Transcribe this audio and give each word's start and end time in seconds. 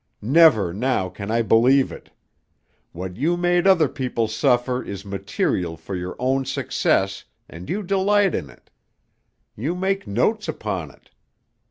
Never 0.23 0.73
now 0.73 1.09
can 1.09 1.29
I 1.29 1.43
believe 1.43 1.91
it. 1.91 2.09
What 2.91 3.17
you 3.17 3.37
make 3.37 3.67
other 3.67 3.87
people 3.87 4.27
suffer 4.27 4.81
is 4.81 5.05
material 5.05 5.77
for 5.77 5.95
your 5.95 6.15
own 6.17 6.43
success 6.43 7.25
and 7.47 7.69
you 7.69 7.83
delight 7.83 8.33
in 8.33 8.49
it. 8.49 8.71
You 9.55 9.75
make 9.75 10.07
notes 10.07 10.47
upon 10.47 10.89
it. 10.89 11.11